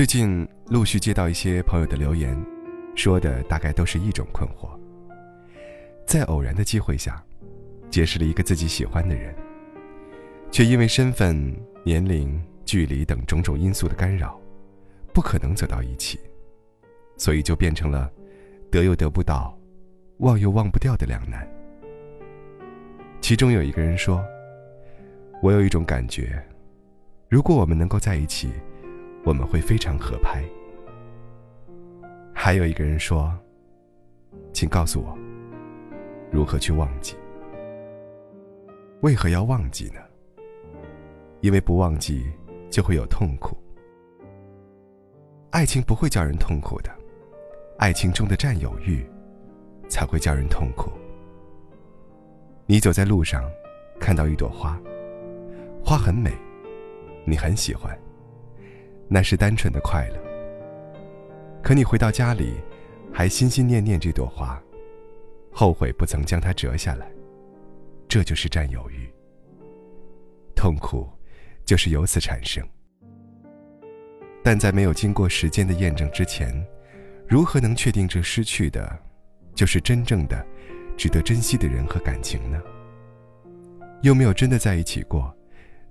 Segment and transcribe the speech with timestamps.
[0.00, 2.34] 最近陆续接到一些朋友的留言，
[2.96, 4.70] 说的大概都是一种困惑。
[6.06, 7.22] 在偶然的机会下，
[7.90, 9.36] 结识了一个自己喜欢的人，
[10.50, 11.54] 却因为身份、
[11.84, 14.40] 年龄、距离等种种因素的干扰，
[15.12, 16.18] 不可能走到一起，
[17.18, 18.10] 所以就变成了
[18.70, 19.54] 得又得不到，
[20.20, 21.46] 忘又忘不掉的两难。
[23.20, 24.24] 其中有一个人说
[25.44, 26.42] ：“我有一种感觉，
[27.28, 28.50] 如果我们能够在一起。”
[29.24, 30.44] 我们会非常合拍。
[32.32, 33.32] 还有一个人说
[34.52, 35.16] ：“请告诉我，
[36.30, 37.14] 如何去忘记？
[39.02, 40.00] 为何要忘记呢？
[41.40, 42.24] 因为不忘记
[42.70, 43.56] 就会有痛苦。
[45.50, 46.90] 爱情不会叫人痛苦的，
[47.78, 49.04] 爱情中的占有欲
[49.88, 50.90] 才会叫人痛苦。
[52.66, 53.42] 你走在路上，
[53.98, 54.80] 看到一朵花，
[55.84, 56.30] 花很美，
[57.24, 57.96] 你很喜欢。”
[59.12, 60.16] 那是单纯的快乐。
[61.60, 62.54] 可你回到家里，
[63.12, 64.62] 还心心念念这朵花，
[65.52, 67.10] 后悔不曾将它折下来，
[68.06, 69.12] 这就是占有欲。
[70.54, 71.08] 痛苦，
[71.64, 72.64] 就是由此产生。
[74.44, 76.54] 但在没有经过时间的验证之前，
[77.26, 78.96] 如何能确定这失去的，
[79.56, 80.46] 就是真正的、
[80.96, 82.62] 值得珍惜的人和感情呢？
[84.02, 85.36] 又没有真的在一起过，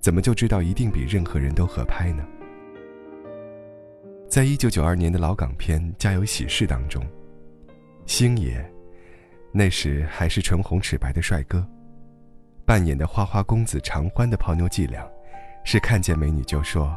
[0.00, 2.22] 怎么就知道一定比任何人都合拍呢？
[4.28, 7.02] 在一九九二年的老港片《家有喜事》当中，
[8.06, 8.62] 星爷，
[9.52, 11.64] 那时还是唇红齿白的帅哥，
[12.64, 15.08] 扮演的花花公子常欢的泡妞伎俩，
[15.64, 16.94] 是看见美女就说：“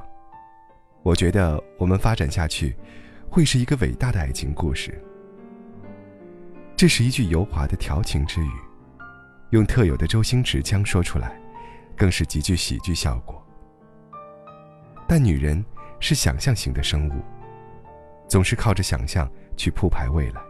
[1.03, 2.75] 我觉得我们发展下去，
[3.29, 4.99] 会是一个伟大的爱情故事。”
[6.75, 8.51] 这是一句油滑的调情之语，
[9.51, 11.39] 用特有的周星驰腔说出来，
[11.95, 13.41] 更是极具喜剧效果。
[15.07, 15.63] 但女人。
[15.99, 17.21] 是想象型的生物，
[18.27, 20.41] 总是靠着想象去铺排未来。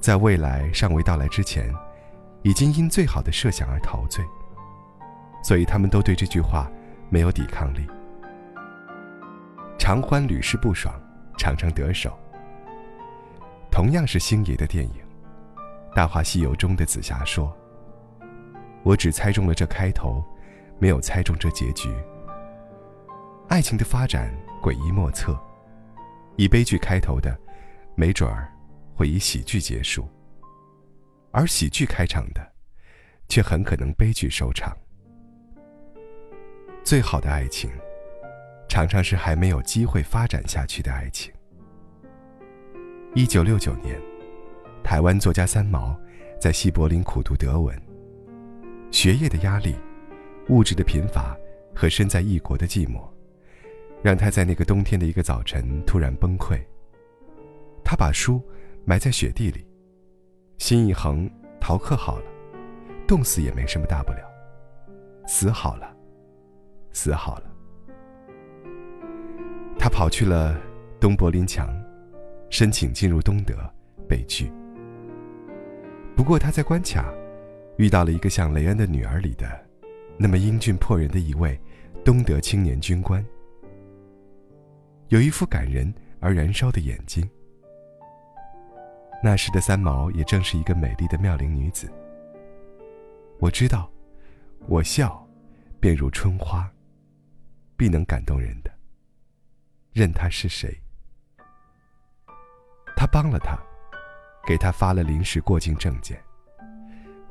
[0.00, 1.72] 在未来尚未到来之前，
[2.42, 4.24] 已经因最好的设想而陶醉，
[5.42, 6.70] 所以他们都对这句话
[7.08, 7.86] 没有抵抗力。
[9.78, 10.94] 常欢屡试不爽，
[11.38, 12.18] 常常得手。
[13.70, 15.02] 同样是星爷的电影，
[15.94, 17.54] 《大话西游》中的紫霞说
[18.84, 20.22] ：“我只猜中了这开头，
[20.78, 21.92] 没有猜中这结局。”
[23.48, 25.38] 爱情的发展诡异莫测，
[26.36, 27.38] 以悲剧开头的，
[27.94, 28.50] 没准儿
[28.94, 30.02] 会以喜剧结束；
[31.30, 32.52] 而喜剧开场的，
[33.28, 34.76] 却很可能悲剧收场。
[36.82, 37.70] 最好的爱情，
[38.68, 41.32] 常常是还没有机会发展下去的爱情。
[43.14, 44.00] 一九六九年，
[44.82, 45.96] 台湾作家三毛
[46.40, 47.80] 在西柏林苦读德文，
[48.90, 49.76] 学业的压力、
[50.48, 51.36] 物质的贫乏
[51.74, 53.13] 和身在异国的寂寞。
[54.04, 56.60] 让他在那个冬天的一个早晨突然崩溃。
[57.82, 58.38] 他把书
[58.84, 59.66] 埋在雪地里，
[60.58, 61.26] 心一横，
[61.58, 62.24] 逃课好了，
[63.06, 64.18] 冻死也没什么大不了，
[65.26, 65.90] 死好了，
[66.92, 67.44] 死好了。
[69.78, 70.60] 他跑去了
[71.00, 71.74] 东柏林墙，
[72.50, 73.56] 申请进入东德，
[74.06, 74.52] 被拒。
[76.14, 77.10] 不过他在关卡
[77.78, 79.48] 遇到了一个像雷恩的女儿里的
[80.18, 81.58] 那么英俊迫人的一位
[82.04, 83.24] 东德青年军官。
[85.08, 87.28] 有一副感人而燃烧的眼睛。
[89.22, 91.90] 那时的三毛也正是一个美丽的妙龄女子。
[93.38, 93.90] 我知道，
[94.66, 95.26] 我笑，
[95.80, 96.70] 便如春花，
[97.76, 98.70] 必能感动人的。
[99.92, 100.76] 任他是谁。
[102.96, 103.58] 他帮了他，
[104.46, 106.22] 给他发了临时过境证件，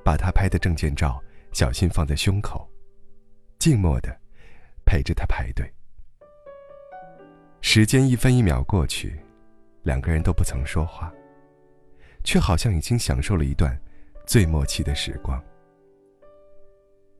[0.03, 2.69] 把他拍的证件照小心放在胸口，
[3.59, 4.15] 静默的
[4.85, 5.71] 陪着他排队。
[7.65, 9.17] 时间一分一秒过去，
[9.83, 11.11] 两个人都不曾说话，
[12.21, 13.75] 却好像已经享受了一段
[14.27, 15.41] 最默契的时光。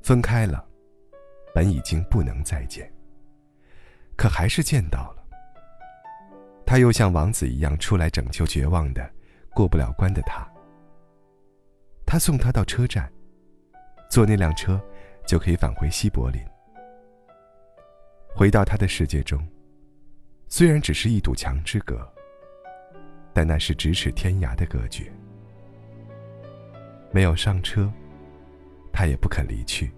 [0.02, 0.64] 分开了，
[1.56, 2.92] 本已经不能再见，
[4.18, 5.26] 可还是见到了。
[6.66, 9.10] 他又像王子一样出来拯救绝望的、
[9.56, 10.46] 过不了关的他。
[12.06, 13.12] 他送他到车站，
[14.10, 14.80] 坐那辆车
[15.26, 16.46] 就可以返回西柏林，
[18.36, 19.42] 回到他的世界中。
[20.56, 22.08] 虽然只是一堵墙之隔，
[23.34, 25.12] 但那是咫尺天涯的隔绝。
[27.12, 27.92] 没有上车，
[28.92, 29.92] 他也不肯离去，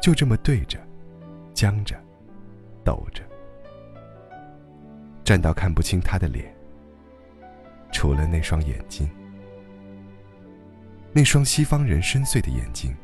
[0.00, 0.78] 就这么对着，
[1.52, 1.94] 僵着，
[2.82, 3.22] 抖着，
[5.22, 6.50] 站到看不清他的脸，
[7.92, 9.06] 除了那双眼睛，
[11.12, 12.96] 那双西方人深邃的眼睛，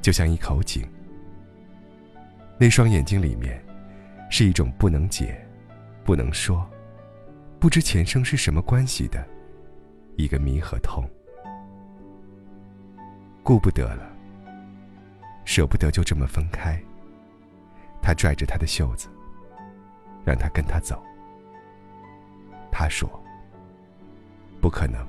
[0.00, 0.82] 就像一口井。
[2.58, 3.62] 那双眼睛里面，
[4.30, 5.46] 是一种不能解。
[6.10, 6.68] 不能说，
[7.60, 9.24] 不知前生是什么关系的
[10.16, 11.08] 一个谜和痛。
[13.44, 14.10] 顾不得了，
[15.44, 16.76] 舍不得就这么分开。
[18.02, 19.08] 他拽着他的袖子，
[20.24, 21.00] 让他跟他走。
[22.72, 23.08] 他说
[24.60, 25.06] ：“不可能，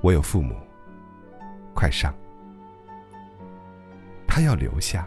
[0.00, 0.56] 我有父母。
[1.74, 2.14] 快上。”
[4.26, 5.06] 他要留下，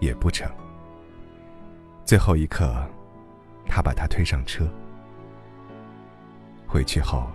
[0.00, 0.46] 也不成。
[2.04, 2.86] 最后一刻，
[3.68, 4.68] 他把他推上车。
[6.66, 7.30] 回去后，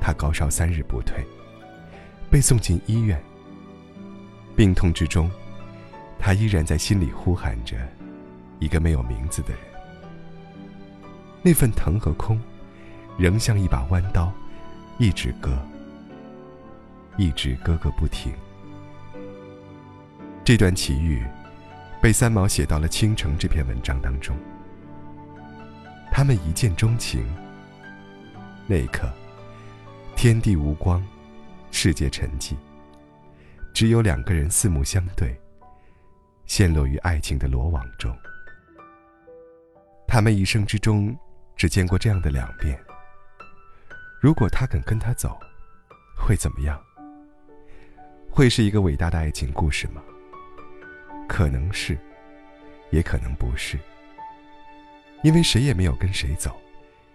[0.00, 1.24] 他高烧三日不退。
[2.30, 3.20] 被送进医院，
[4.54, 5.28] 病痛之中，
[6.16, 7.76] 他依然在心里呼喊着
[8.60, 9.58] 一个没有名字的人。
[11.42, 12.40] 那份疼和空，
[13.18, 14.32] 仍像一把弯刀，
[14.98, 15.58] 一直割，
[17.16, 18.32] 一直割个不停。
[20.44, 21.24] 这段奇遇，
[22.00, 24.36] 被三毛写到了《倾城》这篇文章当中。
[26.10, 27.24] 他们一见钟情，
[28.66, 29.10] 那一刻，
[30.16, 31.02] 天地无光。
[31.72, 32.56] 世界沉寂，
[33.72, 35.40] 只有两个人四目相对，
[36.44, 38.12] 陷落于爱情的罗网中。
[40.08, 41.16] 他们一生之中
[41.54, 42.76] 只见过这样的两遍。
[44.20, 45.38] 如果他肯跟他走，
[46.16, 46.78] 会怎么样？
[48.28, 50.02] 会是一个伟大的爱情故事吗？
[51.28, 51.96] 可能是，
[52.90, 53.78] 也可能不是。
[55.22, 56.58] 因为谁也没有跟谁走，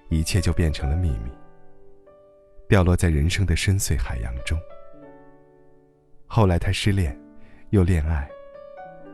[0.09, 1.31] 一切就变成了秘密。
[2.67, 4.59] 掉落在人生的深邃海洋中。
[6.27, 7.19] 后来，她失恋，
[7.69, 8.29] 又恋爱，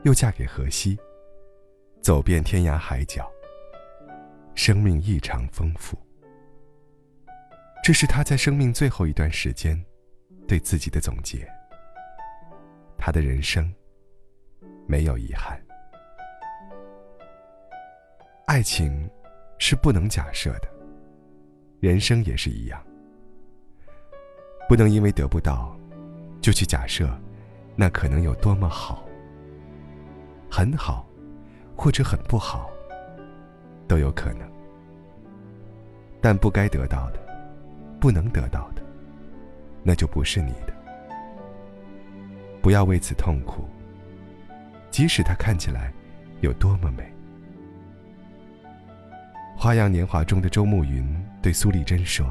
[0.04, 0.98] 又嫁给荷西，
[2.02, 3.30] 走遍天涯海角。
[4.56, 5.98] 生命异常丰富。
[7.84, 9.82] 这是她在生命最后一段时间
[10.48, 11.48] 对自己的总结。
[12.98, 13.74] 她的人生
[14.86, 15.62] 没有遗憾。
[18.51, 19.09] 爱情
[19.59, 20.68] 是不能假设的，
[21.80, 22.83] 人生也是一样。
[24.68, 25.74] 不能因为得不到，
[26.42, 27.09] 就去假设，
[27.77, 29.06] 那可能有多么好，
[30.51, 31.07] 很好，
[31.77, 32.69] 或者很不好，
[33.88, 34.45] 都有可能。
[36.19, 37.21] 但不该得到的，
[38.01, 38.83] 不能得到的，
[39.81, 40.74] 那就不是你的。
[42.62, 43.63] 不要为此痛苦，
[44.89, 45.94] 即使它看起来
[46.42, 47.04] 有多么美。
[49.62, 51.06] 《花样年华》中的周慕云
[51.40, 52.25] 对苏丽珍说。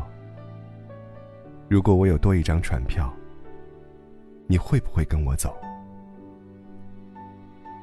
[1.68, 3.08] 如果我有多一张船票，
[4.48, 5.56] 你会不会跟我走？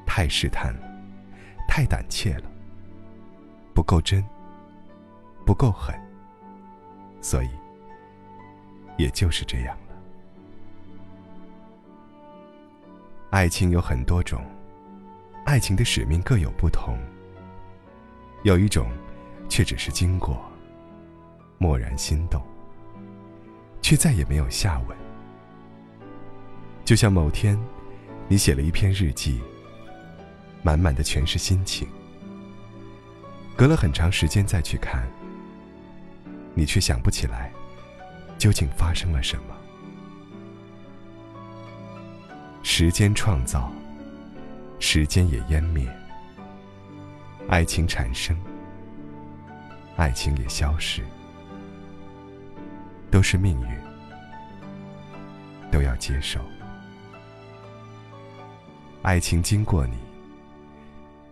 [0.04, 0.80] 太试探了，
[1.66, 2.42] 太胆怯了，
[3.72, 4.22] 不够真，
[5.46, 5.98] 不够狠，
[7.22, 7.48] 所以，
[8.98, 9.94] 也就是这样了。
[13.30, 14.44] 爱情有很多种，
[15.46, 16.98] 爱情的使命各有不同。
[18.42, 18.86] 有一种，
[19.48, 20.40] 却只是经过，
[21.58, 22.42] 蓦然心动。
[23.80, 24.98] 却再也没有下文。
[26.84, 27.58] 就像某天，
[28.28, 29.40] 你写了一篇日记，
[30.62, 31.88] 满满的全是心情。
[33.56, 35.08] 隔了很长时间再去看，
[36.54, 37.50] 你却想不起来，
[38.36, 39.56] 究竟发生了什么。
[42.62, 43.72] 时间创造，
[44.78, 45.88] 时间也湮灭。
[47.48, 48.36] 爱情产生，
[49.98, 51.02] 爱情也消失。
[53.10, 53.68] 都是命运，
[55.72, 56.40] 都要接受。
[59.02, 59.96] 爱情经过你，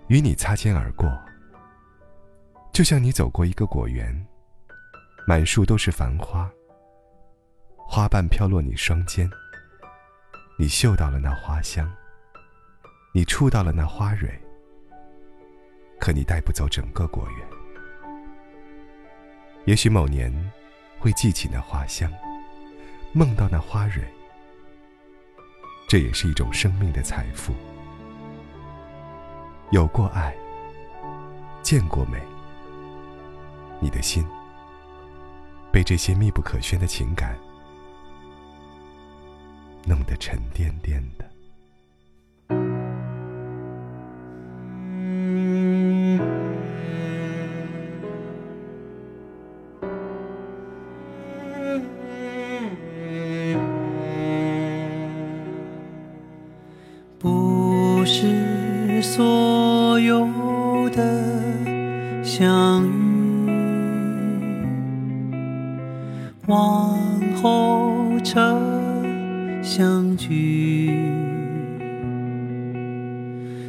[0.08, 1.06] 与你擦肩而过，
[2.73, 4.26] 就像你走过一个果园，
[5.28, 6.50] 满树都是繁花，
[7.76, 9.30] 花瓣飘落你双肩，
[10.58, 11.88] 你嗅到了那花香，
[13.12, 14.28] 你触到了那花蕊，
[16.00, 17.46] 可你带不走整个果园。
[19.66, 20.32] 也许某年。
[20.99, 22.11] 会记起那花香，
[23.12, 24.02] 梦到那花蕊，
[25.87, 27.54] 这也是一种生命的财富。
[29.70, 30.35] 有过爱，
[31.62, 32.18] 见过美，
[33.78, 34.26] 你的心
[35.70, 37.38] 被这些密不可宣的情感
[39.85, 41.36] 弄得沉甸甸的。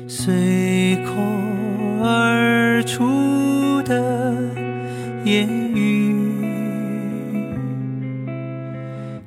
[0.07, 1.11] 随口
[2.03, 2.57] 而。
[2.87, 4.33] 出的
[5.25, 6.15] 言语，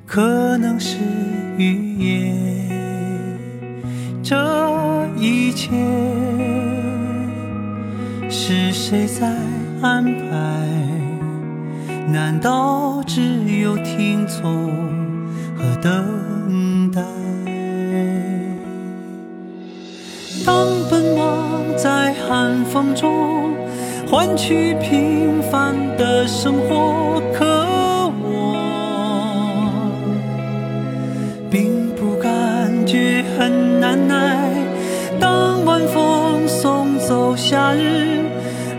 [0.06, 0.96] 可能是
[1.58, 2.70] 语言。
[4.22, 5.70] 这一切
[8.30, 9.28] 是谁在
[9.82, 10.30] 安排？
[12.10, 13.20] 难道只
[13.60, 14.72] 有听从
[15.54, 16.04] 和等
[22.64, 23.54] 风中
[24.10, 27.44] 换取平凡的生活，可
[28.22, 28.56] 我
[31.50, 34.48] 并不感觉很难耐。
[35.18, 38.24] 当晚风送走夏日，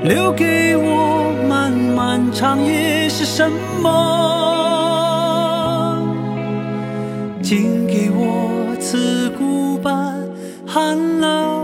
[0.04, 3.90] 留给我漫漫长夜是什么？
[7.44, 10.16] 请给我刺骨般
[10.66, 11.61] 寒冷。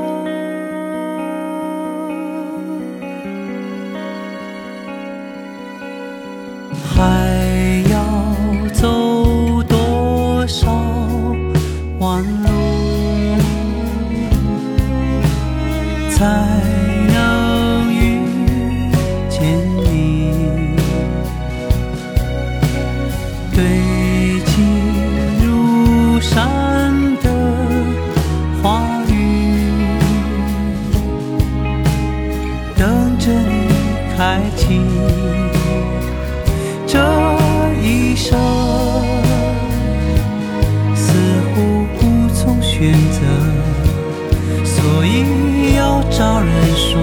[16.19, 16.66] 在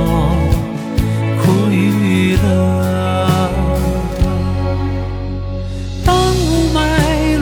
[0.07, 0.09] 我
[1.41, 2.47] 苦与乐。
[6.05, 6.79] 当雾霾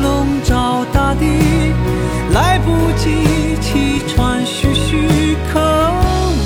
[0.01, 0.07] 笼
[0.45, 1.25] 罩大地，
[2.33, 2.67] 来不
[2.97, 3.05] 及
[3.61, 5.61] 气喘吁吁，可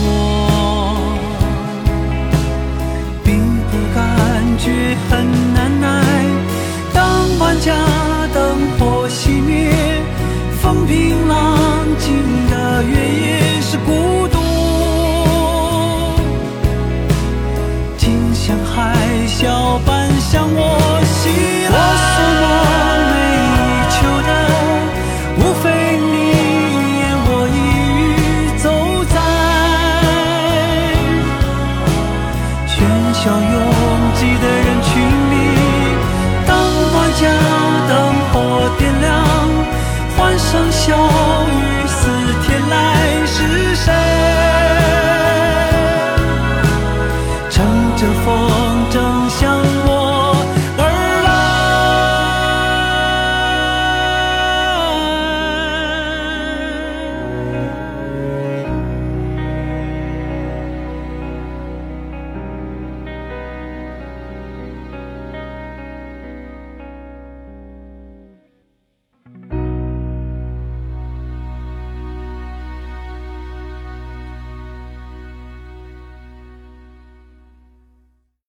[0.02, 0.04] 我
[3.23, 3.28] 并
[3.70, 3.99] 不感
[4.58, 5.12] 觉很
[5.54, 5.85] 难耐。
[6.92, 6.99] 当
[7.38, 7.75] 万家
[8.32, 8.37] 灯
[8.78, 10.00] 火熄灭，
[10.61, 11.35] 风平浪
[11.99, 12.06] 静